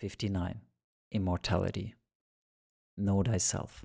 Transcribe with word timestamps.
59. 0.00 0.62
Immortality. 1.12 1.94
Know 2.96 3.22
thyself. 3.22 3.84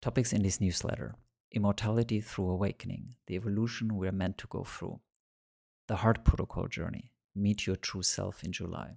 Topics 0.00 0.32
in 0.32 0.42
this 0.42 0.58
newsletter 0.58 1.16
Immortality 1.52 2.22
through 2.22 2.48
awakening, 2.48 3.16
the 3.26 3.34
evolution 3.34 3.98
we 3.98 4.08
are 4.08 4.12
meant 4.12 4.38
to 4.38 4.46
go 4.46 4.64
through. 4.64 4.98
The 5.86 5.96
Heart 5.96 6.24
Protocol 6.24 6.66
journey, 6.68 7.12
meet 7.34 7.66
your 7.66 7.76
true 7.76 8.02
self 8.02 8.42
in 8.42 8.52
July. 8.52 8.92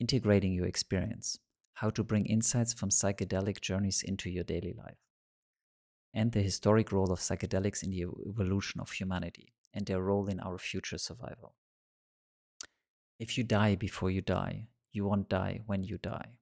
Integrating 0.00 0.54
your 0.54 0.64
experience, 0.64 1.38
how 1.74 1.90
to 1.90 2.02
bring 2.02 2.24
insights 2.24 2.72
from 2.72 2.88
psychedelic 2.88 3.60
journeys 3.60 4.02
into 4.02 4.30
your 4.30 4.44
daily 4.44 4.72
life. 4.72 4.96
And 6.14 6.32
the 6.32 6.40
historic 6.40 6.92
role 6.92 7.12
of 7.12 7.20
psychedelics 7.20 7.82
in 7.82 7.90
the 7.90 8.06
evolution 8.26 8.80
of 8.80 8.90
humanity 8.90 9.52
and 9.74 9.84
their 9.84 10.00
role 10.00 10.28
in 10.28 10.40
our 10.40 10.56
future 10.56 10.96
survival. 10.96 11.56
If 13.18 13.36
you 13.36 13.44
die 13.44 13.74
before 13.74 14.10
you 14.10 14.22
die, 14.22 14.68
you 14.94 15.04
won't 15.04 15.28
die 15.28 15.60
when 15.66 15.84
you 15.84 15.98
die. 15.98 16.38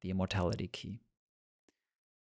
The 0.00 0.10
immortality 0.10 0.68
key. 0.68 1.02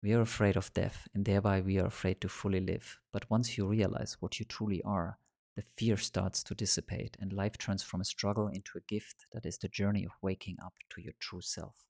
We 0.02 0.14
are 0.14 0.22
afraid 0.22 0.56
of 0.56 0.74
death, 0.74 1.08
and 1.14 1.26
thereby 1.26 1.62
we 1.62 1.80
are 1.80 1.88
afraid 1.88 2.22
to 2.22 2.30
fully 2.30 2.60
live. 2.60 3.00
But 3.12 3.30
once 3.30 3.58
you 3.58 3.68
realize 3.68 4.18
what 4.20 4.40
you 4.40 4.46
truly 4.46 4.82
are, 4.84 5.18
the 5.56 5.64
fear 5.78 5.98
starts 5.98 6.44
to 6.44 6.56
dissipate, 6.56 7.18
and 7.20 7.34
life 7.34 7.58
turns 7.58 7.82
from 7.84 8.02
a 8.02 8.06
struggle 8.06 8.48
into 8.48 8.78
a 8.78 8.88
gift 8.88 9.26
that 9.32 9.46
is 9.46 9.58
the 9.58 9.68
journey 9.68 10.06
of 10.06 10.12
waking 10.22 10.58
up 10.64 10.74
to 10.92 11.02
your 11.02 11.14
true 11.20 11.42
self. 11.42 11.86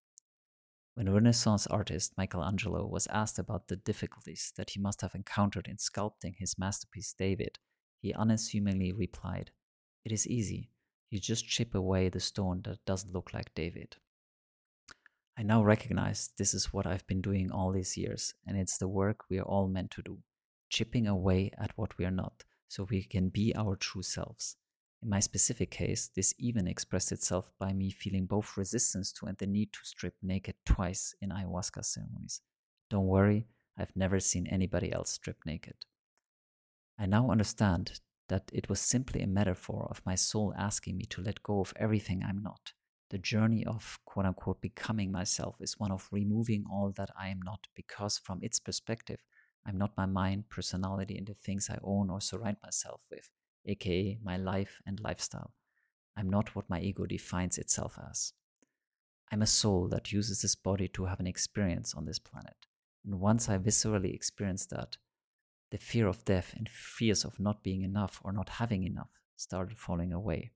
When 0.95 1.11
Renaissance 1.11 1.67
artist 1.67 2.13
Michelangelo 2.17 2.87
was 2.87 3.07
asked 3.07 3.37
about 3.37 3.67
the 3.67 3.75
difficulties 3.75 4.53
that 4.55 4.69
he 4.69 4.79
must 4.79 5.01
have 5.01 5.13
encountered 5.13 5.67
in 5.67 5.75
sculpting 5.75 6.35
his 6.37 6.57
masterpiece 6.57 7.13
David, 7.13 7.59
he 7.99 8.13
unassumingly 8.13 8.93
replied, 8.93 9.51
It 10.05 10.11
is 10.11 10.25
easy. 10.25 10.69
You 11.09 11.19
just 11.19 11.47
chip 11.47 11.75
away 11.75 12.09
the 12.09 12.19
stone 12.19 12.61
that 12.63 12.83
doesn't 12.85 13.13
look 13.13 13.33
like 13.33 13.53
David. 13.55 13.95
I 15.37 15.43
now 15.43 15.63
recognize 15.63 16.29
this 16.37 16.53
is 16.53 16.71
what 16.73 16.87
I've 16.87 17.05
been 17.07 17.21
doing 17.21 17.51
all 17.51 17.71
these 17.71 17.97
years, 17.97 18.33
and 18.47 18.57
it's 18.57 18.77
the 18.77 18.87
work 18.87 19.25
we 19.29 19.37
are 19.37 19.43
all 19.43 19.67
meant 19.67 19.91
to 19.91 20.01
do, 20.01 20.19
chipping 20.69 21.07
away 21.07 21.51
at 21.57 21.77
what 21.77 21.97
we 21.97 22.05
are 22.05 22.11
not, 22.11 22.43
so 22.67 22.87
we 22.89 23.03
can 23.03 23.29
be 23.29 23.53
our 23.55 23.75
true 23.75 24.01
selves. 24.01 24.55
In 25.03 25.09
my 25.09 25.19
specific 25.19 25.71
case, 25.71 26.09
this 26.15 26.33
even 26.39 26.67
expressed 26.67 27.11
itself 27.11 27.51
by 27.59 27.73
me 27.73 27.91
feeling 27.91 28.25
both 28.25 28.57
resistance 28.57 29.11
to 29.13 29.25
and 29.25 29.37
the 29.37 29.45
need 29.45 29.73
to 29.73 29.79
strip 29.83 30.15
naked 30.23 30.55
twice 30.65 31.13
in 31.21 31.29
ayahuasca 31.29 31.83
ceremonies. 31.85 32.41
Don't 32.89 33.05
worry, 33.07 33.45
I've 33.77 33.95
never 33.95 34.19
seen 34.19 34.47
anybody 34.47 34.91
else 34.91 35.11
strip 35.11 35.37
naked. 35.45 35.75
I 36.97 37.07
now 37.07 37.29
understand 37.29 37.99
that 38.27 38.49
it 38.53 38.69
was 38.69 38.79
simply 38.79 39.21
a 39.21 39.27
metaphor 39.27 39.87
of 39.89 40.05
my 40.05 40.15
soul 40.15 40.53
asking 40.57 40.97
me 40.97 41.05
to 41.05 41.21
let 41.21 41.43
go 41.43 41.59
of 41.59 41.73
everything 41.75 42.23
I'm 42.23 42.41
not. 42.41 42.73
The 43.11 43.17
journey 43.19 43.65
of 43.65 43.99
quote 44.05 44.25
unquote 44.25 44.61
becoming 44.61 45.11
myself 45.11 45.55
is 45.59 45.79
one 45.79 45.91
of 45.91 46.07
removing 46.11 46.65
all 46.71 46.91
that 46.97 47.11
I 47.19 47.29
am 47.29 47.39
not, 47.43 47.67
because 47.75 48.17
from 48.17 48.39
its 48.41 48.59
perspective, 48.59 49.19
I'm 49.65 49.77
not 49.77 49.97
my 49.97 50.05
mind, 50.05 50.49
personality, 50.49 51.17
and 51.17 51.27
the 51.27 51.35
things 51.35 51.69
I 51.69 51.77
own 51.83 52.09
or 52.09 52.21
surround 52.21 52.57
myself 52.63 53.01
with, 53.11 53.29
aka 53.65 54.17
my 54.23 54.37
life 54.37 54.81
and 54.85 54.99
lifestyle. 54.99 55.53
I'm 56.17 56.29
not 56.29 56.55
what 56.55 56.69
my 56.69 56.79
ego 56.79 57.05
defines 57.05 57.57
itself 57.57 57.99
as. 58.09 58.33
I'm 59.31 59.41
a 59.41 59.47
soul 59.47 59.87
that 59.89 60.11
uses 60.11 60.41
this 60.41 60.55
body 60.55 60.87
to 60.89 61.05
have 61.05 61.19
an 61.19 61.27
experience 61.27 61.93
on 61.93 62.05
this 62.05 62.19
planet. 62.19 62.55
And 63.05 63.19
once 63.19 63.49
I 63.49 63.57
viscerally 63.57 64.13
experience 64.13 64.65
that, 64.67 64.97
the 65.75 65.81
fear 65.81 66.07
of 66.07 66.23
death 66.23 66.53
and 66.55 66.69
fears 66.69 67.25
of 67.25 67.37
not 67.37 67.61
being 67.61 67.81
enough 67.81 68.21
or 68.23 68.31
not 68.31 68.47
having 68.47 68.85
enough 68.85 69.09
started 69.35 69.77
falling 69.77 70.13
away. 70.13 70.49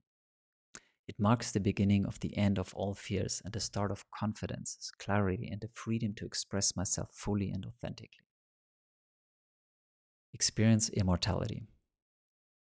It 1.09 1.19
marks 1.19 1.51
the 1.51 1.59
beginning 1.59 2.05
of 2.05 2.21
the 2.21 2.37
end 2.37 2.57
of 2.57 2.73
all 2.73 2.93
fears 2.93 3.41
and 3.43 3.53
the 3.53 3.59
start 3.59 3.91
of 3.91 4.09
confidence, 4.17 4.89
clarity, 4.97 5.49
and 5.51 5.59
the 5.59 5.67
freedom 5.73 6.13
to 6.15 6.25
express 6.25 6.77
myself 6.77 7.09
fully 7.11 7.49
and 7.49 7.65
authentically. 7.65 8.23
Experience 10.33 10.87
immortality. 10.87 11.67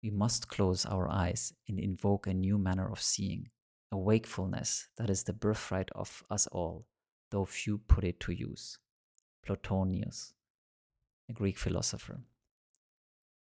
We 0.03 0.11
must 0.11 0.47
close 0.47 0.85
our 0.85 1.09
eyes 1.09 1.51
and 1.67 1.79
invoke 1.79 2.27
a 2.27 2.33
new 2.35 2.59
manner 2.59 2.91
of 2.91 3.01
seeing, 3.01 3.49
a 3.91 3.97
wakefulness 3.97 4.87
that 4.97 5.09
is 5.09 5.23
the 5.23 5.33
birthright 5.33 5.89
of 5.95 6.23
us 6.29 6.45
all, 6.51 6.85
though 7.31 7.45
few 7.45 7.79
put 7.79 8.03
it 8.03 8.19
to 8.19 8.33
use. 8.33 8.77
Plotinus, 9.43 10.33
a 11.27 11.33
Greek 11.33 11.57
philosopher. 11.57 12.19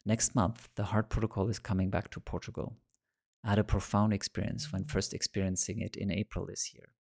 Next 0.09 0.37
month, 0.37 0.69
the 0.77 0.85
Heart 0.85 1.09
Protocol 1.09 1.49
is 1.49 1.59
coming 1.59 1.91
back 1.91 2.13
to 2.13 2.21
Portugal. 2.21 2.77
I 3.43 3.51
had 3.51 3.59
a 3.59 3.65
profound 3.65 4.13
experience 4.13 4.73
when 4.73 4.85
first 4.85 5.13
experiencing 5.13 5.81
it 5.81 5.97
in 5.97 6.13
April 6.13 6.47
this 6.47 6.73
year. 6.73 6.91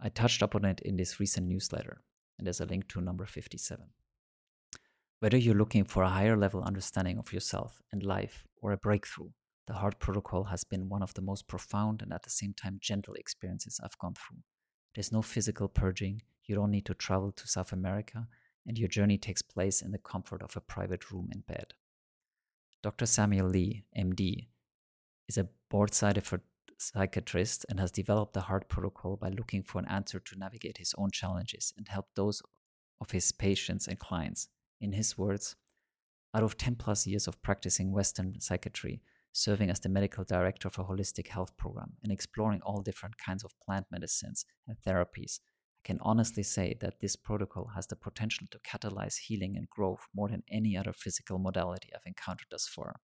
I 0.00 0.08
touched 0.08 0.42
upon 0.42 0.64
it 0.64 0.80
in 0.80 0.96
this 0.96 1.20
recent 1.20 1.46
newsletter, 1.46 2.02
and 2.36 2.44
there's 2.44 2.60
a 2.60 2.66
link 2.66 2.88
to 2.88 3.00
number 3.00 3.26
57. 3.26 3.86
Whether 5.20 5.36
you're 5.36 5.54
looking 5.54 5.84
for 5.84 6.02
a 6.02 6.08
higher 6.08 6.36
level 6.36 6.64
understanding 6.64 7.16
of 7.16 7.32
yourself 7.32 7.80
and 7.92 8.02
life 8.02 8.44
or 8.56 8.72
a 8.72 8.76
breakthrough, 8.76 9.30
the 9.68 9.74
Heart 9.74 10.00
Protocol 10.00 10.42
has 10.42 10.64
been 10.64 10.88
one 10.88 11.04
of 11.04 11.14
the 11.14 11.22
most 11.22 11.46
profound 11.46 12.02
and 12.02 12.12
at 12.12 12.24
the 12.24 12.30
same 12.30 12.54
time 12.54 12.78
gentle 12.80 13.14
experiences 13.14 13.78
I've 13.84 13.98
gone 13.98 14.14
through. 14.14 14.38
There's 14.96 15.12
no 15.12 15.22
physical 15.22 15.68
purging, 15.68 16.22
you 16.46 16.56
don't 16.56 16.72
need 16.72 16.86
to 16.86 16.94
travel 16.94 17.30
to 17.30 17.46
South 17.46 17.70
America, 17.70 18.26
and 18.66 18.76
your 18.76 18.88
journey 18.88 19.16
takes 19.16 19.42
place 19.42 19.80
in 19.80 19.92
the 19.92 19.98
comfort 19.98 20.42
of 20.42 20.56
a 20.56 20.60
private 20.60 21.12
room 21.12 21.28
and 21.30 21.46
bed. 21.46 21.74
Dr. 22.82 23.06
Samuel 23.06 23.48
Lee, 23.48 23.84
MD, 23.96 24.48
is 25.28 25.38
a 25.38 25.48
board 25.70 25.94
certified 25.94 26.40
psychiatrist 26.78 27.64
and 27.68 27.78
has 27.78 27.92
developed 27.92 28.32
the 28.32 28.40
Heart 28.40 28.68
Protocol 28.68 29.16
by 29.16 29.28
looking 29.28 29.62
for 29.62 29.78
an 29.78 29.86
answer 29.86 30.18
to 30.18 30.38
navigate 30.38 30.78
his 30.78 30.94
own 30.98 31.10
challenges 31.12 31.72
and 31.76 31.86
help 31.86 32.06
those 32.16 32.42
of 33.00 33.12
his 33.12 33.30
patients 33.30 33.86
and 33.86 33.98
clients 34.00 34.48
in 34.80 34.92
his 34.92 35.16
words, 35.16 35.54
out 36.34 36.42
of 36.42 36.56
10 36.56 36.74
plus 36.74 37.06
years 37.06 37.28
of 37.28 37.40
practicing 37.42 37.92
Western 37.92 38.40
psychiatry, 38.40 39.00
serving 39.32 39.70
as 39.70 39.78
the 39.78 39.88
medical 39.88 40.24
director 40.24 40.68
for 40.68 40.82
a 40.82 40.84
holistic 40.84 41.28
health 41.28 41.56
program, 41.56 41.92
and 42.02 42.12
exploring 42.12 42.60
all 42.62 42.82
different 42.82 43.16
kinds 43.16 43.44
of 43.44 43.52
plant 43.60 43.86
medicines 43.92 44.44
and 44.66 44.76
therapies, 44.84 45.38
can 45.84 45.98
honestly 46.00 46.42
say 46.42 46.76
that 46.80 47.00
this 47.00 47.16
protocol 47.16 47.70
has 47.74 47.86
the 47.86 47.96
potential 47.96 48.46
to 48.50 48.58
catalyze 48.60 49.16
healing 49.16 49.56
and 49.56 49.68
growth 49.68 50.06
more 50.14 50.28
than 50.28 50.42
any 50.50 50.76
other 50.76 50.92
physical 50.92 51.38
modality 51.38 51.90
I've 51.94 52.06
encountered 52.06 52.48
thus 52.50 52.66
far. 52.68 53.00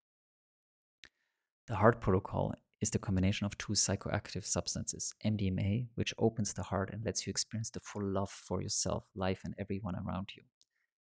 The 1.66 1.76
heart 1.76 2.00
protocol 2.00 2.54
is 2.80 2.90
the 2.90 2.98
combination 2.98 3.44
of 3.44 3.58
two 3.58 3.72
psychoactive 3.72 4.44
substances 4.44 5.12
MDMA, 5.24 5.88
which 5.96 6.14
opens 6.18 6.54
the 6.54 6.62
heart 6.62 6.90
and 6.92 7.04
lets 7.04 7.26
you 7.26 7.30
experience 7.30 7.70
the 7.70 7.80
full 7.80 8.04
love 8.04 8.30
for 8.30 8.62
yourself, 8.62 9.04
life, 9.14 9.40
and 9.44 9.54
everyone 9.58 9.96
around 9.96 10.30
you, 10.36 10.44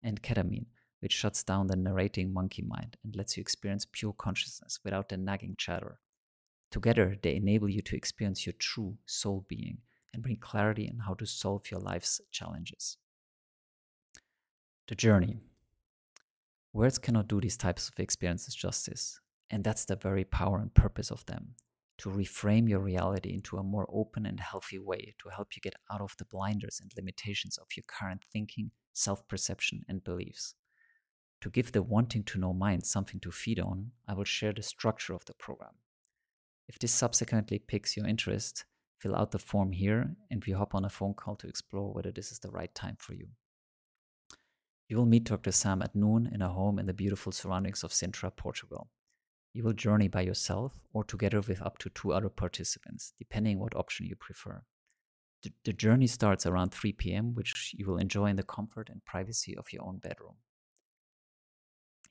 and 0.01 0.21
ketamine, 0.23 0.65
which 0.99 1.13
shuts 1.13 1.43
down 1.43 1.67
the 1.67 1.75
narrating 1.75 2.33
monkey 2.33 2.63
mind 2.63 2.97
and 3.03 3.15
lets 3.15 3.37
you 3.37 3.41
experience 3.41 3.85
pure 3.91 4.13
consciousness 4.13 4.79
without 4.83 5.09
the 5.09 5.17
nagging 5.17 5.55
chatter. 5.57 5.99
Together, 6.71 7.15
they 7.21 7.35
enable 7.35 7.69
you 7.69 7.81
to 7.81 7.95
experience 7.95 8.45
your 8.45 8.53
true 8.53 8.97
soul 9.05 9.45
being 9.47 9.77
and 10.13 10.23
bring 10.23 10.37
clarity 10.37 10.89
on 10.89 10.99
how 10.99 11.13
to 11.15 11.25
solve 11.25 11.69
your 11.71 11.79
life's 11.79 12.21
challenges. 12.31 12.97
The 14.87 14.95
journey. 14.95 15.37
Words 16.73 16.97
cannot 16.97 17.27
do 17.27 17.41
these 17.41 17.57
types 17.57 17.89
of 17.89 17.99
experiences 17.99 18.55
justice, 18.55 19.19
and 19.49 19.63
that's 19.63 19.85
the 19.85 19.95
very 19.95 20.23
power 20.23 20.59
and 20.59 20.73
purpose 20.73 21.11
of 21.11 21.25
them 21.25 21.55
to 21.99 22.09
reframe 22.09 22.69
your 22.69 22.79
reality 22.79 23.33
into 23.33 23.57
a 23.57 23.63
more 23.63 23.87
open 23.91 24.25
and 24.25 24.39
healthy 24.39 24.79
way 24.79 25.13
to 25.21 25.29
help 25.29 25.49
you 25.55 25.61
get 25.61 25.75
out 25.91 26.01
of 26.01 26.15
the 26.17 26.25
blinders 26.25 26.79
and 26.81 26.91
limitations 26.95 27.57
of 27.57 27.67
your 27.75 27.83
current 27.87 28.23
thinking, 28.31 28.71
self 28.93 29.27
perception, 29.27 29.83
and 29.87 30.03
beliefs. 30.03 30.55
To 31.41 31.49
give 31.49 31.71
the 31.71 31.83
wanting 31.83 32.23
to 32.23 32.39
know 32.39 32.53
mind 32.53 32.85
something 32.85 33.19
to 33.21 33.31
feed 33.31 33.59
on, 33.59 33.91
I 34.07 34.13
will 34.13 34.23
share 34.23 34.53
the 34.53 34.63
structure 34.63 35.13
of 35.13 35.25
the 35.25 35.33
program. 35.33 35.73
If 36.67 36.79
this 36.79 36.93
subsequently 36.93 37.59
piques 37.59 37.97
your 37.97 38.07
interest, 38.07 38.63
fill 38.99 39.15
out 39.15 39.31
the 39.31 39.39
form 39.39 39.71
here 39.71 40.15
and 40.29 40.43
we 40.45 40.53
hop 40.53 40.75
on 40.75 40.85
a 40.85 40.89
phone 40.89 41.13
call 41.13 41.35
to 41.37 41.47
explore 41.47 41.93
whether 41.93 42.11
this 42.11 42.31
is 42.31 42.39
the 42.39 42.51
right 42.51 42.73
time 42.75 42.97
for 42.99 43.13
you. 43.13 43.27
You 44.87 44.97
will 44.97 45.05
meet 45.05 45.25
Dr. 45.25 45.51
Sam 45.51 45.81
at 45.81 45.95
noon 45.95 46.29
in 46.33 46.41
a 46.41 46.49
home 46.49 46.79
in 46.79 46.85
the 46.85 46.93
beautiful 46.93 47.31
surroundings 47.31 47.83
of 47.83 47.91
Sintra, 47.91 48.35
Portugal. 48.35 48.89
You 49.53 49.63
will 49.63 49.73
journey 49.73 50.07
by 50.07 50.21
yourself 50.21 50.79
or 50.93 51.03
together 51.03 51.41
with 51.41 51.61
up 51.61 51.77
to 51.79 51.89
two 51.89 52.11
other 52.11 52.29
participants, 52.29 53.13
depending 53.17 53.59
what 53.59 53.75
option 53.75 54.05
you 54.05 54.15
prefer. 54.15 54.63
The, 55.43 55.51
the 55.63 55.73
journey 55.73 56.07
starts 56.07 56.45
around 56.45 56.71
3 56.71 56.93
p.m., 56.93 57.33
which 57.33 57.73
you 57.77 57.85
will 57.85 57.97
enjoy 57.97 58.27
in 58.27 58.35
the 58.35 58.43
comfort 58.43 58.89
and 58.89 59.05
privacy 59.05 59.55
of 59.55 59.71
your 59.71 59.83
own 59.83 59.99
bedroom. 59.99 60.35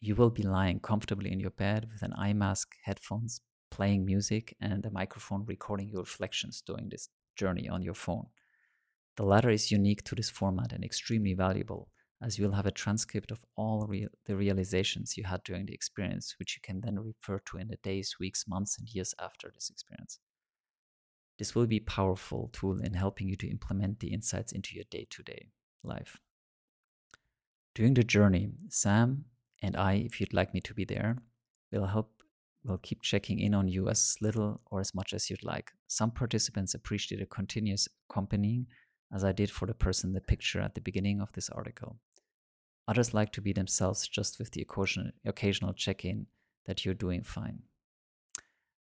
You 0.01 0.15
will 0.15 0.31
be 0.31 0.45
lying 0.45 0.81
comfortably 0.81 1.33
in 1.33 1.41
your 1.41 1.51
bed 1.51 1.89
with 1.93 2.03
an 2.03 2.15
eye 2.17 2.33
mask, 2.33 2.75
headphones, 2.85 3.41
playing 3.71 4.05
music, 4.05 4.57
and 4.61 4.85
a 4.85 4.91
microphone 4.91 5.45
recording 5.47 5.89
your 5.89 6.03
reflections 6.03 6.63
during 6.67 6.89
this 6.89 7.09
journey 7.37 7.69
on 7.69 7.83
your 7.83 7.95
phone. 7.95 8.27
The 9.17 9.25
latter 9.25 9.51
is 9.51 9.71
unique 9.71 10.05
to 10.05 10.15
this 10.15 10.31
format 10.31 10.73
and 10.73 10.85
extremely 10.85 11.35
valuable 11.35 11.89
as 12.21 12.39
you 12.39 12.45
will 12.45 12.55
have 12.55 12.67
a 12.67 12.73
transcript 12.73 13.31
of 13.31 13.41
all 13.57 13.87
real, 13.87 14.09
the 14.27 14.35
realizations 14.35 15.17
you 15.17 15.25
had 15.25 15.43
during 15.45 15.67
the 15.67 15.75
experience, 15.75 16.35
which 16.39 16.57
you 16.57 16.61
can 16.63 16.81
then 16.81 16.99
refer 16.99 17.39
to 17.47 17.59
in 17.59 17.69
the 17.69 17.77
days, 17.77 18.17
weeks, 18.19 18.47
months, 18.49 18.77
and 18.79 18.89
years 18.93 19.15
after 19.21 19.51
this 19.55 19.71
experience. 19.71 20.19
This 21.39 21.55
will 21.55 21.67
be 21.67 21.77
a 21.77 21.91
powerful 21.91 22.51
tool 22.53 22.81
in 22.81 22.95
helping 22.95 23.29
you 23.29 23.37
to 23.37 23.49
implement 23.49 24.01
the 24.01 24.13
insights 24.13 24.51
into 24.51 24.75
your 24.75 24.85
day 24.91 25.07
to 25.11 25.23
day 25.23 25.51
life. 25.85 26.19
During 27.77 27.95
the 27.95 28.03
journey, 28.03 28.51
Sam 28.69 29.27
and 29.63 29.77
I, 29.77 29.95
if 29.95 30.21
you'd 30.21 30.35
like 30.35 30.53
me 30.53 30.61
to 30.63 30.75
be 30.75 30.85
there, 30.85 31.19
will 31.71 31.87
help 31.87 32.18
will 32.69 32.79
keep 32.79 33.03
checking 33.03 33.41
in 33.41 33.55
on 33.55 33.69
you 33.69 33.89
as 33.89 34.17
little 34.21 34.61
or 34.71 34.81
as 34.81 34.95
much 34.95 35.13
as 35.13 35.31
you'd 35.31 35.43
like. 35.43 35.73
Some 35.87 36.11
participants 36.11 36.75
appreciate 36.75 37.23
a 37.23 37.27
continuous 37.27 37.89
accompanying, 38.09 38.67
as 39.13 39.25
I 39.25 39.33
did 39.33 39.51
for 39.51 39.67
the 39.67 39.75
person 39.75 40.11
in 40.11 40.15
the 40.15 40.21
picture 40.21 40.61
at 40.61 40.75
the 40.75 40.81
beginning 40.81 41.21
of 41.21 41.33
this 41.33 41.49
article. 41.51 41.97
Others 42.87 43.15
like 43.15 43.33
to 43.33 43.41
be 43.41 43.53
themselves 43.53 44.07
just 44.07 44.39
with 44.39 44.51
the 44.53 44.67
occasional, 45.27 45.73
check 45.73 46.05
in 46.05 46.27
that 46.67 46.85
you're 46.85 46.95
doing 46.95 47.23
fine. 47.23 47.61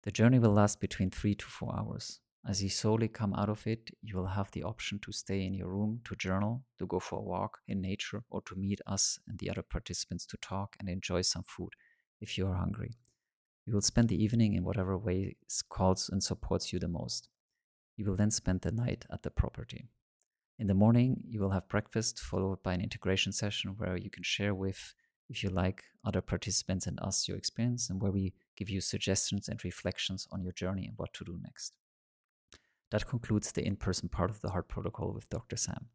The 0.03 0.11
journey 0.11 0.39
will 0.39 0.53
last 0.53 0.81
between 0.81 1.11
three 1.11 1.35
to 1.35 1.47
four 1.47 1.75
hours. 1.79 2.21
As 2.47 2.63
you 2.63 2.69
slowly 2.69 3.09
come 3.09 3.33
out 3.33 3.49
of 3.49 3.67
it, 3.67 3.91
you 4.03 4.19
will 4.19 4.27
have 4.27 4.51
the 4.51 4.63
option 4.63 4.99
to 5.01 5.13
stay 5.13 5.47
in 5.47 5.55
your 5.55 5.69
room 5.69 6.01
to 6.05 6.15
journal, 6.17 6.63
to 6.79 6.87
go 6.87 7.01
for 7.01 7.19
a 7.19 7.23
walk 7.23 7.61
in 7.69 7.81
nature, 7.81 8.23
or 8.29 8.43
to 8.43 8.55
meet 8.55 8.83
us 8.87 9.19
and 9.27 9.39
the 9.39 9.49
other 9.49 9.63
participants 9.63 10.27
to 10.27 10.37
talk 10.43 10.77
and 10.79 10.91
enjoy 10.91 11.23
some 11.23 11.45
food 11.45 11.71
if 12.21 12.37
you 12.37 12.47
are 12.47 12.55
hungry. 12.55 12.93
You 13.67 13.75
will 13.75 13.81
spend 13.81 14.09
the 14.09 14.23
evening 14.23 14.55
in 14.55 14.65
whatever 14.65 14.97
way 14.99 15.37
calls 15.71 16.11
and 16.11 16.23
supports 16.23 16.73
you 16.73 16.79
the 16.79 16.89
most. 16.89 17.29
You 17.97 18.05
will 18.05 18.17
then 18.17 18.31
spend 18.31 18.61
the 18.61 18.73
night 18.73 19.07
at 19.11 19.23
the 19.23 19.31
property. 19.31 19.89
In 20.59 20.67
the 20.67 20.75
morning, 20.75 21.23
you 21.27 21.41
will 21.41 21.51
have 21.51 21.69
breakfast 21.69 22.21
followed 22.21 22.63
by 22.63 22.75
an 22.75 22.81
integration 22.81 23.33
session 23.33 23.75
where 23.77 23.97
you 23.97 24.11
can 24.11 24.23
share 24.23 24.55
with, 24.55 24.95
if 25.29 25.43
you 25.43 25.49
like, 25.49 25.83
other 26.05 26.21
participants 26.21 26.87
and 26.87 27.01
us 27.01 27.27
your 27.27 27.37
experience 27.37 27.91
and 27.91 28.01
where 28.01 28.13
we 28.13 28.35
give 28.57 28.69
you 28.69 28.81
suggestions 28.81 29.49
and 29.49 29.65
reflections 29.65 30.29
on 30.31 30.43
your 30.43 30.53
journey 30.53 30.87
and 30.87 30.99
what 30.99 31.13
to 31.15 31.25
do 31.25 31.39
next. 31.43 31.73
That 32.91 33.09
concludes 33.09 33.51
the 33.51 33.67
in 33.67 33.77
person 33.77 34.09
part 34.09 34.31
of 34.31 34.41
the 34.43 34.51
Heart 34.51 34.69
Protocol 34.69 35.13
with 35.13 35.29
Dr. 35.31 35.57
Sam. 35.57 35.87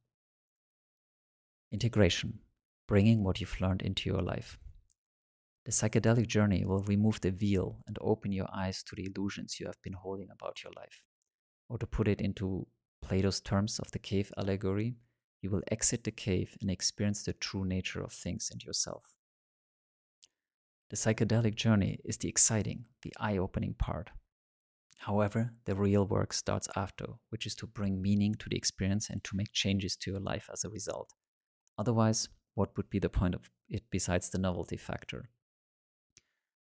Integration, 1.71 2.39
bringing 2.87 3.23
what 3.23 3.39
you've 3.39 3.61
learned 3.61 3.83
into 3.83 4.09
your 4.09 4.21
life. 4.21 4.57
The 5.69 5.75
psychedelic 5.75 6.25
journey 6.25 6.65
will 6.65 6.81
remove 6.85 7.21
the 7.21 7.29
veil 7.29 7.77
and 7.85 7.95
open 8.01 8.31
your 8.31 8.47
eyes 8.51 8.81
to 8.81 8.95
the 8.95 9.05
illusions 9.05 9.59
you 9.59 9.67
have 9.67 9.79
been 9.83 9.93
holding 9.93 10.29
about 10.31 10.63
your 10.63 10.73
life. 10.75 11.03
Or 11.69 11.77
to 11.77 11.85
put 11.85 12.07
it 12.07 12.21
into 12.21 12.65
Plato's 13.03 13.39
terms 13.39 13.77
of 13.77 13.91
the 13.91 13.99
cave 13.99 14.33
allegory, 14.35 14.95
you 15.43 15.51
will 15.51 15.61
exit 15.69 16.05
the 16.05 16.11
cave 16.11 16.57
and 16.59 16.71
experience 16.71 17.21
the 17.21 17.33
true 17.33 17.65
nature 17.65 18.01
of 18.01 18.11
things 18.11 18.49
and 18.51 18.63
yourself. 18.63 19.13
The 20.89 20.95
psychedelic 20.95 21.53
journey 21.53 21.99
is 22.03 22.17
the 22.17 22.29
exciting, 22.29 22.85
the 23.03 23.13
eye 23.19 23.37
opening 23.37 23.75
part, 23.75 24.09
However, 24.97 25.53
the 25.65 25.75
real 25.75 26.07
work 26.07 26.33
starts 26.33 26.67
after, 26.75 27.05
which 27.29 27.45
is 27.45 27.53
to 27.57 27.67
bring 27.67 28.01
meaning 28.01 28.33
to 28.39 28.49
the 28.49 28.57
experience 28.57 29.11
and 29.11 29.23
to 29.23 29.35
make 29.35 29.53
changes 29.53 29.95
to 29.97 30.11
your 30.11 30.19
life 30.19 30.49
as 30.51 30.63
a 30.63 30.69
result. 30.69 31.13
Otherwise, 31.77 32.27
what 32.55 32.75
would 32.75 32.89
be 32.89 32.97
the 32.97 33.07
point 33.07 33.35
of 33.35 33.51
it 33.69 33.83
besides 33.91 34.31
the 34.31 34.39
novelty 34.39 34.75
factor? 34.75 35.29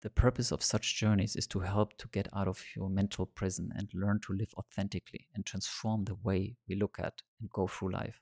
The 0.04 0.10
purpose 0.12 0.52
of 0.52 0.64
such 0.64 0.96
journeys 0.96 1.36
is 1.36 1.48
to 1.48 1.60
help 1.60 1.98
to 1.98 2.08
get 2.10 2.28
out 2.36 2.48
of 2.48 2.64
your 2.76 2.90
mental 2.90 3.26
prison 3.26 3.72
and 3.76 3.90
learn 3.94 4.20
to 4.28 4.34
live 4.34 4.54
authentically 4.56 5.28
and 5.34 5.46
transform 5.46 6.06
the 6.06 6.16
way 6.16 6.56
we 6.68 6.76
look 6.76 6.98
at 7.00 7.22
and 7.42 7.50
go 7.50 7.68
through 7.68 7.94
life, 7.94 8.22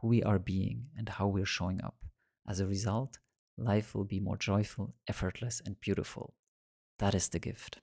who 0.00 0.08
we 0.08 0.22
are 0.24 0.40
being, 0.40 0.86
and 0.96 1.08
how 1.08 1.28
we're 1.28 1.46
showing 1.46 1.80
up. 1.84 1.96
As 2.48 2.58
a 2.58 2.66
result, 2.66 3.18
life 3.56 3.94
will 3.94 4.04
be 4.04 4.18
more 4.18 4.36
joyful, 4.36 4.94
effortless, 5.06 5.62
and 5.64 5.80
beautiful. 5.80 6.34
That 6.98 7.14
is 7.14 7.28
the 7.28 7.38
gift. 7.38 7.78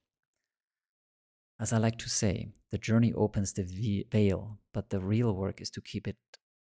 As 1.58 1.72
I 1.72 1.78
like 1.78 1.98
to 2.00 2.10
say, 2.10 2.50
the 2.72 2.78
journey 2.78 3.14
opens 3.14 3.54
the 3.54 4.06
veil, 4.12 4.60
but 4.74 4.90
the 4.90 5.00
real 5.00 5.34
work 5.34 5.62
is 5.62 5.70
to 5.72 5.82
keep 5.82 6.06
it 6.06 6.18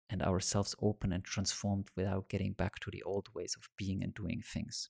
and 0.08 0.22
ourselves 0.22 0.76
open 0.80 1.12
and 1.12 1.24
transformed 1.24 1.88
without 1.96 2.30
getting 2.30 2.54
back 2.54 2.78
to 2.80 2.92
the 2.92 3.02
old 3.02 3.28
ways 3.34 3.56
of 3.58 3.68
being 3.76 4.04
and 4.04 4.14
doing 4.14 4.44
things. 4.46 4.90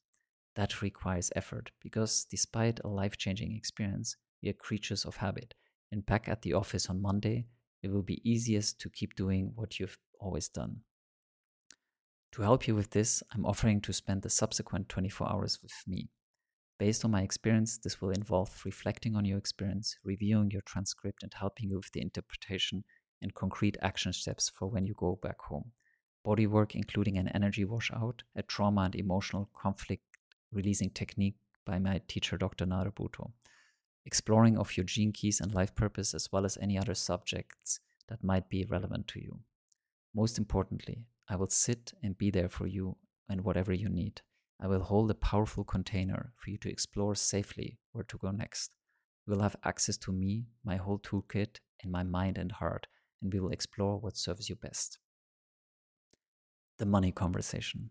That 0.55 0.81
requires 0.81 1.31
effort 1.35 1.71
because 1.81 2.25
despite 2.29 2.79
a 2.83 2.87
life 2.87 3.17
changing 3.17 3.55
experience, 3.55 4.15
we 4.41 4.49
are 4.49 4.53
creatures 4.53 5.05
of 5.05 5.17
habit. 5.17 5.53
And 5.91 6.05
back 6.05 6.27
at 6.27 6.41
the 6.41 6.53
office 6.53 6.89
on 6.89 7.01
Monday, 7.01 7.47
it 7.81 7.91
will 7.91 8.03
be 8.03 8.21
easiest 8.29 8.79
to 8.81 8.89
keep 8.89 9.15
doing 9.15 9.51
what 9.55 9.79
you've 9.79 9.97
always 10.19 10.49
done. 10.49 10.81
To 12.33 12.41
help 12.41 12.67
you 12.67 12.75
with 12.75 12.89
this, 12.89 13.21
I'm 13.31 13.45
offering 13.45 13.79
to 13.81 13.93
spend 13.93 14.23
the 14.23 14.29
subsequent 14.29 14.89
24 14.89 15.31
hours 15.31 15.59
with 15.61 15.75
me. 15.85 16.09
Based 16.79 17.05
on 17.05 17.11
my 17.11 17.21
experience, 17.21 17.77
this 17.77 18.01
will 18.01 18.09
involve 18.09 18.61
reflecting 18.65 19.15
on 19.15 19.23
your 19.23 19.37
experience, 19.37 19.97
reviewing 20.03 20.49
your 20.49 20.63
transcript, 20.65 21.21
and 21.21 21.31
helping 21.33 21.69
you 21.69 21.77
with 21.77 21.91
the 21.91 22.01
interpretation 22.01 22.83
and 23.21 23.33
concrete 23.35 23.77
action 23.81 24.13
steps 24.13 24.49
for 24.49 24.67
when 24.67 24.85
you 24.85 24.95
go 24.97 25.19
back 25.21 25.39
home. 25.41 25.71
Body 26.25 26.47
work, 26.47 26.73
including 26.73 27.17
an 27.17 27.27
energy 27.29 27.65
washout, 27.65 28.23
a 28.35 28.41
trauma 28.41 28.81
and 28.81 28.95
emotional 28.95 29.49
conflict 29.55 30.03
releasing 30.53 30.89
technique 30.89 31.35
by 31.65 31.79
my 31.79 32.01
teacher, 32.07 32.37
Dr. 32.37 32.65
Narubuto. 32.65 33.31
Exploring 34.05 34.57
of 34.57 34.75
your 34.75 34.83
gene 34.83 35.11
keys 35.11 35.39
and 35.39 35.53
life 35.53 35.73
purpose, 35.75 36.13
as 36.13 36.29
well 36.31 36.45
as 36.45 36.57
any 36.61 36.77
other 36.77 36.93
subjects 36.93 37.79
that 38.09 38.23
might 38.23 38.49
be 38.49 38.65
relevant 38.65 39.07
to 39.07 39.21
you. 39.21 39.39
Most 40.13 40.37
importantly, 40.37 41.05
I 41.29 41.35
will 41.35 41.49
sit 41.49 41.93
and 42.03 42.17
be 42.17 42.29
there 42.29 42.49
for 42.49 42.67
you 42.67 42.97
and 43.29 43.41
whatever 43.41 43.73
you 43.73 43.89
need. 43.89 44.21
I 44.59 44.67
will 44.67 44.81
hold 44.81 45.09
a 45.09 45.15
powerful 45.15 45.63
container 45.63 46.33
for 46.35 46.49
you 46.49 46.57
to 46.59 46.69
explore 46.69 47.15
safely 47.15 47.79
where 47.91 48.03
to 48.05 48.17
go 48.17 48.31
next. 48.31 48.75
You 49.25 49.33
will 49.33 49.41
have 49.41 49.55
access 49.63 49.97
to 49.99 50.11
me, 50.11 50.47
my 50.63 50.75
whole 50.75 50.99
toolkit, 50.99 51.59
and 51.81 51.91
my 51.91 52.03
mind 52.03 52.37
and 52.37 52.51
heart, 52.51 52.87
and 53.21 53.33
we 53.33 53.39
will 53.39 53.49
explore 53.51 53.97
what 53.97 54.17
serves 54.17 54.49
you 54.49 54.55
best. 54.55 54.99
The 56.77 56.85
money 56.85 57.11
conversation. 57.11 57.89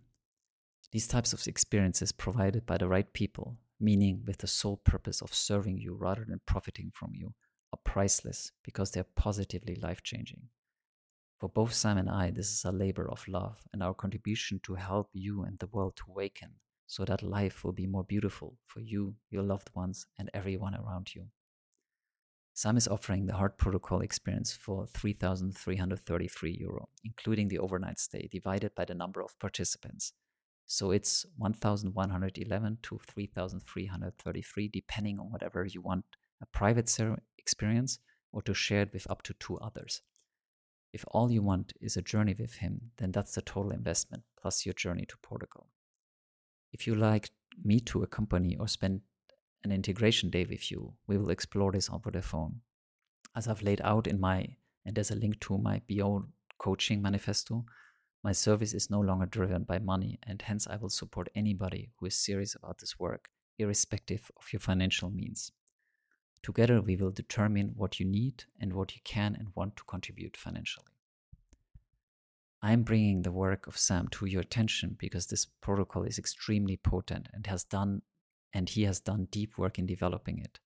These 0.93 1.09
types 1.09 1.33
of 1.33 1.47
experiences 1.47 2.12
provided 2.12 2.67
by 2.67 2.77
the 2.77 2.87
right 2.87 3.11
people, 3.15 3.56
meaning 3.81 4.23
with 4.27 4.39
the 4.39 4.47
sole 4.47 4.77
purpose 4.77 5.23
of 5.23 5.35
serving 5.35 5.79
you 5.79 5.94
rather 5.94 6.25
than 6.27 6.41
profiting 6.47 6.93
from 6.94 7.12
you, 7.15 7.33
are 7.73 7.79
priceless 7.83 8.53
because 8.62 8.91
they 8.91 9.00
are 9.00 9.06
positively 9.17 9.75
life 9.77 10.03
changing. 10.03 10.43
For 11.41 11.49
both 11.49 11.73
Sam 11.73 11.97
and 11.97 12.11
I, 12.11 12.31
this 12.31 12.53
is 12.53 12.65
a 12.65 12.71
labor 12.71 13.11
of 13.11 13.27
love 13.27 13.59
and 13.73 13.83
our 13.83 13.94
contribution 13.94 14.61
to 14.65 14.75
help 14.75 15.09
you 15.15 15.43
and 15.43 15.59
the 15.59 15.67
world 15.67 15.97
to 15.97 16.05
awaken 16.09 16.50
so 16.87 17.06
that 17.06 17.23
life 17.23 17.65
will 17.65 17.73
be 17.73 17.87
more 17.87 18.05
beautiful 18.05 18.59
for 18.67 18.81
you, 18.81 19.15
your 19.31 19.43
loved 19.43 19.71
ones, 19.75 20.06
and 20.19 20.31
everyone 20.35 20.75
around 20.75 21.15
you. 21.15 21.25
Sam 22.53 22.77
is 22.77 22.87
offering 22.87 23.25
the 23.25 23.33
Heart 23.33 23.56
Protocol 23.56 24.03
experience 24.03 24.53
for 24.53 24.87
3,333 24.87 26.53
euro, 26.61 26.91
including 27.03 27.49
the 27.49 27.58
overnight 27.58 27.99
stay 27.99 28.29
divided 28.31 28.75
by 28.75 28.84
the 28.84 28.94
number 28.94 29.22
of 29.22 29.39
participants. 29.39 30.13
So 30.72 30.91
it's 30.91 31.26
1,111 31.36 32.79
to 32.81 33.00
3,333, 33.06 34.69
depending 34.69 35.19
on 35.19 35.31
whatever 35.31 35.67
you 35.67 35.82
want 35.82 36.06
a 36.41 36.46
private 36.46 36.91
experience 37.36 37.98
or 38.32 38.41
to 38.41 38.55
share 38.55 38.81
it 38.81 38.93
with 38.94 39.06
up 39.10 39.20
to 39.24 39.34
two 39.34 39.58
others. 39.58 40.00
If 40.94 41.05
all 41.08 41.31
you 41.31 41.43
want 41.43 41.74
is 41.82 41.98
a 41.98 42.00
journey 42.00 42.34
with 42.38 42.55
him, 42.55 42.81
then 42.96 43.12
that's 43.12 43.34
the 43.34 43.43
total 43.43 43.72
investment 43.72 44.22
plus 44.41 44.64
your 44.64 44.72
journey 44.72 45.05
to 45.10 45.17
Portugal. 45.22 45.67
If 46.72 46.86
you 46.86 46.94
like 46.94 47.29
me 47.62 47.79
to 47.81 48.02
accompany 48.02 48.56
or 48.56 48.67
spend 48.67 49.02
an 49.64 49.72
integration 49.72 50.31
day 50.31 50.46
with 50.48 50.70
you, 50.70 50.94
we 51.06 51.19
will 51.19 51.29
explore 51.29 51.72
this 51.72 51.91
over 51.91 52.10
the 52.10 52.22
phone. 52.22 52.62
As 53.36 53.46
I've 53.46 53.60
laid 53.60 53.82
out 53.82 54.06
in 54.06 54.19
my, 54.19 54.56
and 54.86 54.94
there's 54.94 55.10
a 55.10 55.17
link 55.17 55.38
to 55.41 55.58
my 55.58 55.82
BO 55.86 56.24
coaching 56.56 57.02
manifesto, 57.02 57.67
my 58.24 58.31
service 58.32 58.72
is 58.72 58.88
no 58.88 59.00
longer 59.00 59.26
driven 59.26 59.64
by 59.64 59.81
money, 59.81 60.19
and 60.22 60.41
hence 60.43 60.69
I 60.69 60.76
will 60.76 60.91
support 60.91 61.29
anybody 61.34 61.91
who 61.96 62.06
is 62.06 62.17
serious 62.17 62.55
about 62.55 62.79
this 62.79 62.96
work, 62.98 63.29
irrespective 63.58 64.31
of 64.36 64.52
your 64.52 64.60
financial 64.60 65.10
means. 65.10 65.50
Together, 66.41 66.81
we 66.81 66.94
will 66.96 67.10
determine 67.10 67.72
what 67.74 67.98
you 67.98 68.06
need 68.06 68.44
and 68.60 68.72
what 68.72 68.94
you 68.94 69.00
can 69.05 69.34
and 69.34 69.48
want 69.56 69.76
to 69.76 69.84
contribute 69.84 70.36
financially. 70.36 70.86
I'm 72.62 72.84
bringing 72.84 73.22
the 73.22 73.32
work 73.32 73.67
of 73.67 73.76
Sam 73.76 74.06
to 74.12 74.26
your 74.26 74.43
attention 74.43 74.94
because 74.98 75.26
this 75.26 75.46
protocol 75.60 76.05
is 76.05 76.19
extremely 76.19 76.76
potent 76.76 77.29
and 77.32 77.44
has 77.48 77.64
done 77.64 78.02
and 78.52 78.69
he 78.69 78.84
has 78.84 79.00
done 79.00 79.26
deep 79.32 79.58
work 79.58 79.81
in 79.81 79.86
developing 79.86 80.38
it. 80.38 80.60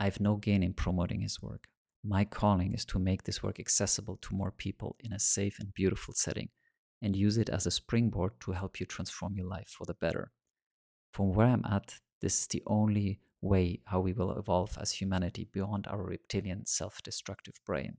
I 0.00 0.04
have 0.04 0.18
no 0.18 0.34
gain 0.36 0.64
in 0.64 0.72
promoting 0.72 1.20
his 1.20 1.40
work. 1.40 1.68
My 2.02 2.24
calling 2.24 2.72
is 2.72 2.84
to 2.86 2.98
make 2.98 3.22
this 3.22 3.42
work 3.42 3.60
accessible 3.60 4.16
to 4.22 4.34
more 4.34 4.50
people 4.50 4.96
in 4.98 5.12
a 5.12 5.18
safe 5.18 5.60
and 5.60 5.74
beautiful 5.74 6.14
setting 6.14 6.48
and 7.02 7.14
use 7.16 7.38
it 7.38 7.48
as 7.48 7.66
a 7.66 7.70
springboard 7.70 8.32
to 8.40 8.52
help 8.52 8.80
you 8.80 8.86
transform 8.86 9.36
your 9.36 9.46
life 9.46 9.68
for 9.68 9.84
the 9.84 9.94
better. 9.94 10.32
From 11.12 11.32
where 11.32 11.46
I'm 11.46 11.64
at, 11.64 11.94
this 12.20 12.40
is 12.40 12.46
the 12.48 12.62
only 12.66 13.20
way 13.40 13.80
how 13.84 14.00
we 14.00 14.12
will 14.12 14.36
evolve 14.36 14.76
as 14.80 14.92
humanity 14.92 15.48
beyond 15.52 15.86
our 15.86 16.02
reptilian 16.02 16.66
self 16.66 17.02
destructive 17.02 17.54
brain. 17.64 17.96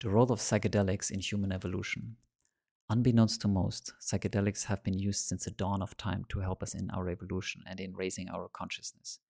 The 0.00 0.10
role 0.10 0.30
of 0.32 0.40
psychedelics 0.40 1.10
in 1.10 1.20
human 1.20 1.52
evolution. 1.52 2.16
Unbeknownst 2.90 3.40
to 3.40 3.48
most, 3.48 3.94
psychedelics 4.00 4.64
have 4.64 4.84
been 4.84 4.98
used 4.98 5.24
since 5.24 5.44
the 5.46 5.50
dawn 5.52 5.80
of 5.80 5.96
time 5.96 6.26
to 6.28 6.40
help 6.40 6.62
us 6.62 6.74
in 6.74 6.90
our 6.90 7.08
evolution 7.08 7.62
and 7.66 7.80
in 7.80 7.94
raising 7.94 8.28
our 8.28 8.48
consciousness. 8.52 9.20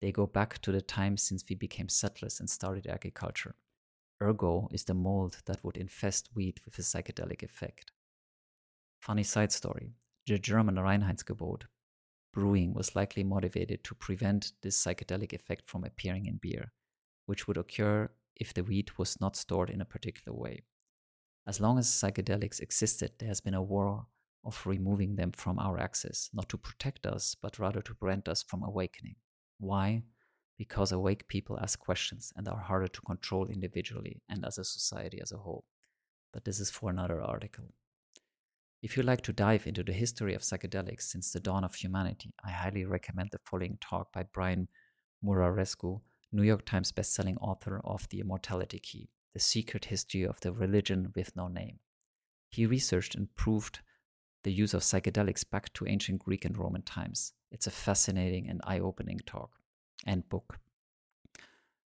They 0.00 0.10
go 0.10 0.26
back 0.26 0.60
to 0.62 0.72
the 0.72 0.82
time 0.82 1.16
since 1.16 1.44
we 1.48 1.54
became 1.54 1.88
settlers 1.88 2.40
and 2.40 2.50
started 2.50 2.88
agriculture. 2.88 3.54
Ergot 4.24 4.72
is 4.72 4.84
the 4.84 4.94
mold 4.94 5.42
that 5.44 5.62
would 5.62 5.76
infest 5.76 6.30
wheat 6.34 6.60
with 6.64 6.78
a 6.78 6.82
psychedelic 6.82 7.42
effect. 7.42 7.92
Funny 9.00 9.22
side 9.22 9.52
story 9.52 9.92
the 10.26 10.38
German 10.38 10.76
Reinheitsgebot 10.76 11.64
brewing 12.32 12.72
was 12.72 12.96
likely 12.96 13.22
motivated 13.22 13.84
to 13.84 13.94
prevent 13.94 14.52
this 14.62 14.82
psychedelic 14.82 15.32
effect 15.32 15.68
from 15.68 15.84
appearing 15.84 16.26
in 16.26 16.38
beer, 16.38 16.72
which 17.26 17.46
would 17.46 17.58
occur 17.58 18.10
if 18.36 18.54
the 18.54 18.64
wheat 18.64 18.98
was 18.98 19.20
not 19.20 19.36
stored 19.36 19.70
in 19.70 19.80
a 19.80 19.84
particular 19.84 20.36
way. 20.36 20.64
As 21.46 21.60
long 21.60 21.78
as 21.78 21.86
psychedelics 21.86 22.60
existed, 22.60 23.12
there 23.18 23.28
has 23.28 23.40
been 23.40 23.54
a 23.54 23.62
war 23.62 24.06
of 24.44 24.66
removing 24.66 25.16
them 25.16 25.32
from 25.32 25.58
our 25.58 25.78
access, 25.78 26.30
not 26.32 26.48
to 26.48 26.58
protect 26.58 27.06
us, 27.06 27.36
but 27.40 27.58
rather 27.58 27.82
to 27.82 27.94
prevent 27.94 28.28
us 28.28 28.42
from 28.42 28.62
awakening. 28.62 29.16
Why? 29.58 30.02
Because 30.56 30.92
awake 30.92 31.26
people 31.26 31.58
ask 31.58 31.78
questions 31.78 32.32
and 32.36 32.48
are 32.48 32.60
harder 32.60 32.88
to 32.88 33.00
control 33.02 33.46
individually 33.46 34.22
and 34.28 34.44
as 34.44 34.58
a 34.58 34.64
society 34.64 35.20
as 35.20 35.32
a 35.32 35.38
whole. 35.38 35.64
But 36.32 36.44
this 36.44 36.60
is 36.60 36.70
for 36.70 36.90
another 36.90 37.20
article. 37.20 37.64
If 38.82 38.96
you'd 38.96 39.06
like 39.06 39.22
to 39.22 39.32
dive 39.32 39.66
into 39.66 39.82
the 39.82 39.92
history 39.92 40.34
of 40.34 40.42
psychedelics 40.42 41.02
since 41.02 41.32
the 41.32 41.40
dawn 41.40 41.64
of 41.64 41.74
humanity, 41.74 42.34
I 42.44 42.50
highly 42.50 42.84
recommend 42.84 43.30
the 43.32 43.40
following 43.44 43.78
talk 43.80 44.12
by 44.12 44.24
Brian 44.24 44.68
Muraresku, 45.24 46.02
New 46.32 46.42
York 46.42 46.66
Times 46.66 46.92
bestselling 46.92 47.38
author 47.40 47.80
of 47.82 48.08
The 48.10 48.20
Immortality 48.20 48.78
Key 48.78 49.08
The 49.32 49.40
Secret 49.40 49.86
History 49.86 50.24
of 50.24 50.38
the 50.40 50.52
Religion 50.52 51.12
with 51.16 51.34
No 51.34 51.48
Name. 51.48 51.78
He 52.50 52.66
researched 52.66 53.14
and 53.14 53.34
proved 53.34 53.80
the 54.42 54.52
use 54.52 54.74
of 54.74 54.82
psychedelics 54.82 55.48
back 55.48 55.72
to 55.72 55.86
ancient 55.86 56.18
Greek 56.18 56.44
and 56.44 56.56
Roman 56.58 56.82
times. 56.82 57.32
It's 57.50 57.66
a 57.66 57.70
fascinating 57.70 58.50
and 58.50 58.60
eye 58.64 58.80
opening 58.80 59.20
talk 59.24 59.50
and 60.04 60.28
book. 60.28 60.58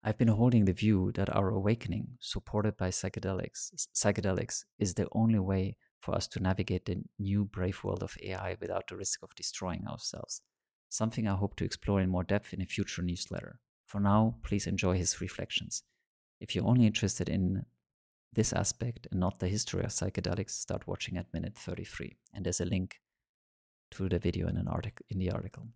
I've 0.04 0.18
been 0.18 0.28
holding 0.28 0.66
the 0.66 0.74
view 0.74 1.12
that 1.16 1.34
our 1.34 1.50
awakening, 1.50 2.18
supported 2.20 2.76
by 2.76 2.90
psychedelics, 2.90 3.88
psychedelics 3.96 4.66
is 4.78 4.94
the 4.94 5.08
only 5.14 5.40
way 5.40 5.78
for 6.02 6.14
us 6.14 6.28
to 6.28 6.42
navigate 6.42 6.86
the 6.86 7.02
new 7.18 7.46
brave 7.46 7.82
world 7.84 8.04
of 8.04 8.18
AI 8.22 8.58
without 8.60 8.88
the 8.90 8.98
risk 8.98 9.24
of 9.24 9.34
destroying 9.36 9.88
ourselves. 9.88 10.42
Something 10.90 11.28
I 11.28 11.36
hope 11.36 11.56
to 11.56 11.64
explore 11.64 12.02
in 12.02 12.10
more 12.10 12.26
depth 12.26 12.54
in 12.54 12.62
a 12.62 12.66
future 12.66 13.02
newsletter. 13.02 13.60
For 13.86 14.02
now, 14.02 14.36
please 14.44 14.68
enjoy 14.68 14.98
his 14.98 15.22
reflections. 15.22 15.84
If 16.42 16.54
you're 16.54 16.68
only 16.68 16.86
interested 16.86 17.30
in 17.30 17.66
this 18.34 18.52
aspect 18.52 19.08
and 19.12 19.20
not 19.20 19.40
the 19.40 19.48
history 19.48 19.84
of 19.84 19.92
psychedelics, 19.92 20.50
start 20.50 20.86
watching 20.86 21.18
at 21.18 21.34
minute 21.34 21.56
33. 21.56 22.18
And 22.34 22.46
there's 22.46 22.60
a 22.60 22.66
link 22.66 23.00
to 23.92 24.10
the 24.10 24.20
video 24.20 24.48
in 24.48 24.58
an 24.58 24.68
article 24.68 25.06
in 25.10 25.20
the 25.20 25.32
article. 25.32 25.68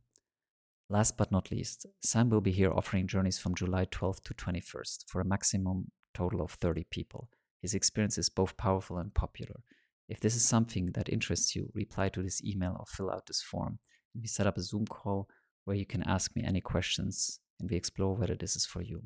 Last 0.89 1.17
but 1.17 1.31
not 1.31 1.51
least, 1.51 1.85
Sam 2.01 2.29
will 2.29 2.39
be 2.39 2.53
here 2.53 2.71
offering 2.71 3.07
journeys 3.07 3.37
from 3.37 3.55
July 3.55 3.85
12th 3.85 4.23
to 4.23 4.33
21st 4.33 5.05
for 5.07 5.19
a 5.19 5.25
maximum 5.25 5.91
total 6.13 6.41
of 6.41 6.51
30 6.51 6.85
people. 6.89 7.29
His 7.61 7.73
experience 7.73 8.17
is 8.17 8.29
both 8.29 8.55
powerful 8.55 8.97
and 8.97 9.13
popular. 9.13 9.59
If 10.07 10.21
this 10.21 10.35
is 10.35 10.45
something 10.45 10.91
that 10.93 11.09
interests 11.09 11.55
you, 11.55 11.69
reply 11.73 12.07
to 12.09 12.23
this 12.23 12.41
email 12.41 12.77
or 12.79 12.85
fill 12.87 13.11
out 13.11 13.25
this 13.25 13.41
form. 13.41 13.79
We 14.15 14.27
set 14.27 14.47
up 14.47 14.57
a 14.57 14.61
Zoom 14.61 14.85
call 14.87 15.27
where 15.65 15.75
you 15.75 15.85
can 15.85 16.03
ask 16.03 16.33
me 16.37 16.43
any 16.45 16.61
questions 16.61 17.41
and 17.59 17.69
we 17.69 17.75
explore 17.75 18.15
whether 18.15 18.35
this 18.35 18.55
is 18.55 18.65
for 18.65 18.81
you. 18.81 19.03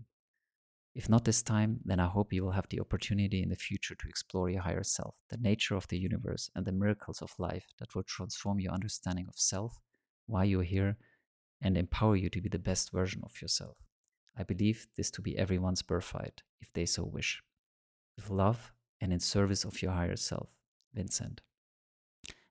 If 0.93 1.09
not 1.09 1.25
this 1.25 1.41
time, 1.41 1.79
then 1.83 1.99
I 1.99 2.05
hope 2.05 2.31
you 2.31 2.43
will 2.43 2.51
have 2.51 2.67
the 2.69 2.81
opportunity 2.81 3.41
in 3.41 3.49
the 3.49 3.55
future 3.55 3.95
to 3.95 4.07
explore 4.07 4.49
your 4.51 4.61
higher 4.61 4.83
self, 4.83 5.15
the 5.29 5.37
nature 5.37 5.75
of 5.75 5.87
the 5.87 5.97
universe, 5.97 6.51
and 6.53 6.65
the 6.65 6.73
miracles 6.73 7.21
of 7.23 7.33
life 7.39 7.65
that 7.79 7.95
will 7.95 8.03
transform 8.03 8.59
your 8.59 8.73
understanding 8.73 9.25
of 9.27 9.35
self, 9.37 9.79
why 10.27 10.43
you're 10.43 10.63
here, 10.63 10.97
and 11.61 11.77
empower 11.77 12.15
you 12.15 12.29
to 12.29 12.41
be 12.41 12.49
the 12.49 12.59
best 12.59 12.91
version 12.91 13.21
of 13.23 13.41
yourself. 13.41 13.77
I 14.37 14.43
believe 14.43 14.87
this 14.95 15.11
to 15.11 15.21
be 15.21 15.37
everyone's 15.37 15.81
birthright, 15.81 16.41
if 16.61 16.71
they 16.73 16.85
so 16.85 17.03
wish. 17.03 17.43
With 18.15 18.29
love 18.29 18.71
and 18.99 19.11
in 19.11 19.19
service 19.19 19.63
of 19.65 19.81
your 19.81 19.91
higher 19.91 20.15
self. 20.15 20.49
Vincent. 20.93 21.41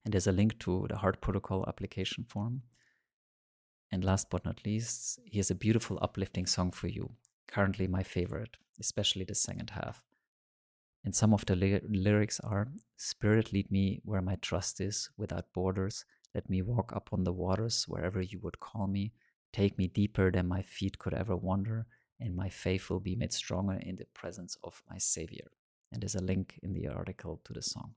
And 0.04 0.12
there's 0.12 0.26
a 0.26 0.32
link 0.32 0.58
to 0.60 0.86
the 0.88 0.96
Heart 0.96 1.20
Protocol 1.20 1.64
application 1.68 2.24
form. 2.24 2.62
And 3.92 4.04
last 4.04 4.30
but 4.30 4.44
not 4.44 4.64
least, 4.64 5.18
here's 5.26 5.50
a 5.50 5.54
beautiful 5.54 5.98
uplifting 6.00 6.46
song 6.46 6.70
for 6.70 6.86
you, 6.86 7.10
currently 7.48 7.86
my 7.86 8.02
favorite, 8.02 8.56
especially 8.78 9.24
the 9.24 9.34
second 9.34 9.70
half. 9.70 10.02
And 11.04 11.14
some 11.14 11.34
of 11.34 11.44
the 11.46 11.56
ly- 11.56 11.80
lyrics 11.88 12.40
are 12.40 12.68
Spirit, 12.96 13.52
lead 13.52 13.70
me 13.70 14.00
where 14.04 14.22
my 14.22 14.36
trust 14.36 14.80
is, 14.80 15.10
without 15.16 15.52
borders. 15.52 16.04
Let 16.34 16.48
me 16.48 16.62
walk 16.62 16.92
up 16.94 17.10
on 17.12 17.24
the 17.24 17.32
waters 17.32 17.86
wherever 17.88 18.20
you 18.20 18.38
would 18.40 18.60
call 18.60 18.86
me. 18.86 19.12
Take 19.52 19.76
me 19.76 19.88
deeper 19.88 20.30
than 20.30 20.46
my 20.46 20.62
feet 20.62 20.98
could 20.98 21.14
ever 21.14 21.36
wander, 21.36 21.86
and 22.20 22.36
my 22.36 22.48
faith 22.48 22.88
will 22.88 23.00
be 23.00 23.16
made 23.16 23.32
stronger 23.32 23.74
in 23.74 23.96
the 23.96 24.06
presence 24.14 24.56
of 24.62 24.82
my 24.88 24.98
Savior. 24.98 25.50
And 25.90 26.02
there's 26.02 26.14
a 26.14 26.22
link 26.22 26.60
in 26.62 26.72
the 26.72 26.86
article 26.86 27.40
to 27.44 27.52
the 27.52 27.62
song. 27.62 27.94